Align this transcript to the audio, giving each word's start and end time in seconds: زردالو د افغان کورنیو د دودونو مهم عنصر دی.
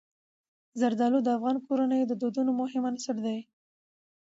زردالو 0.79 1.19
د 1.23 1.27
افغان 1.37 1.57
کورنیو 1.65 2.09
د 2.09 2.13
دودونو 2.21 2.51
مهم 2.61 2.83
عنصر 2.91 3.15
دی. 3.25 3.39